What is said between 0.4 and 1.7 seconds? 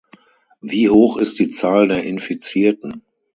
Wie hoch ist die